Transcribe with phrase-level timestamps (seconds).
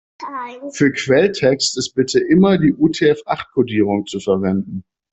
[0.73, 4.83] Für Quelltext ist bitte immer die UTF-acht-Kodierung zu verwenden.